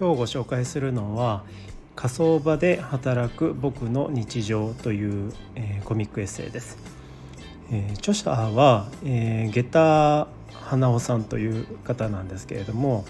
[0.00, 1.44] 今日ご紹介するのは
[1.94, 6.78] 火葬場で働く僕の日常という、えー、コミックエッセイです、
[7.70, 13.04] えー、著者は、えー、下駄花尾さんという方なんですけれども、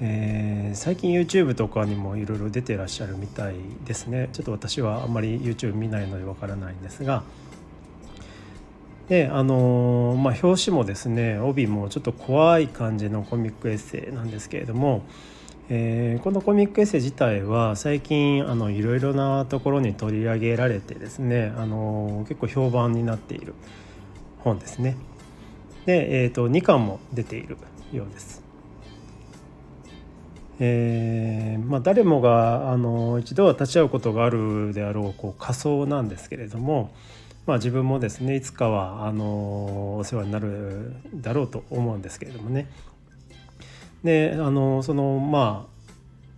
[0.00, 3.54] えー、最近 YouTube とかにもいろいろ出てらっしゃるみたい
[3.84, 4.28] ですね。
[4.32, 7.22] ちょっと私はあんまり YouTube 見ないのでわからないんですが。
[9.08, 15.02] であのまあ、表紙もですね帯もちょっと怖い感じのコミックエッセイなんですけれども、
[15.70, 23.54] えー、このコミックエッセイ自体は最近あのいろいろなところに取り上げられてですねあの結構評判になっている
[24.38, 24.96] 本ですね。
[25.84, 27.58] で、えーと、2巻も出ている
[27.92, 28.42] ようです。
[30.60, 36.90] えーまあ、誰もがあの一度は立ち会うことがあるであろうこう仮想なんですけれども、
[37.46, 42.68] まあ、自分もですねいつかはあのお世話になるだろうと思うんですけれどもね
[44.04, 45.78] であのそのまあ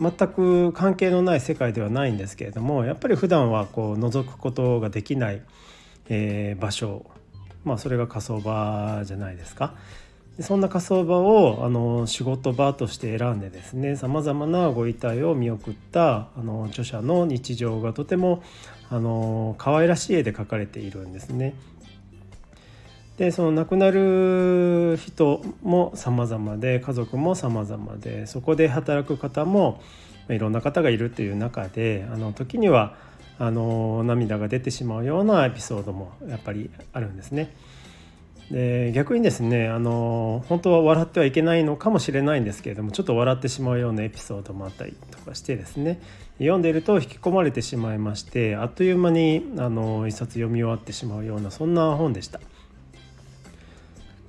[0.00, 5.42] 全く関係のない世界ではないんですけれどもやっぱり普段はこう覗くことができない、
[6.08, 7.04] えー、場所
[7.64, 9.74] まあそれが火葬場じゃないですか。
[10.40, 18.42] そんな火葬場をあの仕事場として選んでですねさまざまなご遺体を見送ったあの著者の日常がとても
[18.88, 21.54] あの可愛らしい絵で描かれているんですね。
[23.18, 29.82] でその亡くなる人も様々で家族も様々でそこで働く方も
[30.28, 32.96] いろんな方がいるという中であの時には
[33.40, 37.54] あの涙が出てしまうようなエピソードもやっぱりあるんですね。
[38.50, 46.00] で逆にですねあの本当は笑ってはいけないのかもしれないんですけれどもちょっと笑ってしまうようなエピソードもあったりとかしてですね
[46.38, 52.40] 読んでいると引き込まれてしまいましてあっという間にあの一冊読み終わってしまうようなそんな本でした。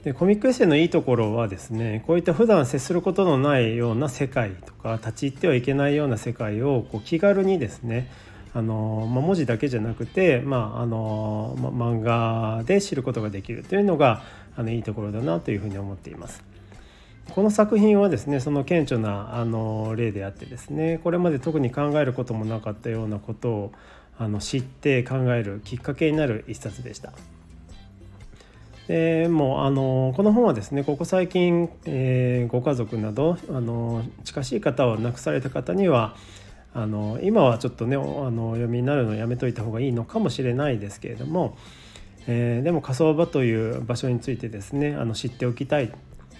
[0.04, 8.10] でコミックエッセイのいいところはですねこういった普段接することのないような世界とか立ち入ってはいけないような世界をこう気軽にですね
[8.54, 14.24] あの、まあ、文字だけじゃなくて、まああのま、漫画で知ることができるというのが
[14.56, 16.44] あのいいところだなというふうに思っています。
[17.30, 23.72] この作品はですねその顕著なあの例であってですねこれまで特に考えることもなかったようなことを
[24.18, 27.14] あの知って考えるきっかけになる一冊でした。
[28.90, 36.16] でもうあのこの本はですねここ最近、えー、ご家族などあの近しい方を亡くされた方には
[36.74, 41.56] あの今はちょっとねあの読みになるのやめといた方がいいのかもしれないですけれども、
[42.26, 45.94] えー、でも火葬場という場所についてですねあの知っておきたい、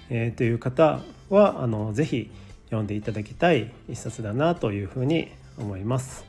[0.10, 2.32] えー、という方はあのぜひ
[2.66, 5.30] 読んでいただきたい一冊だなというふうに
[5.60, 6.26] 思います。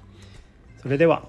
[0.82, 1.22] それでは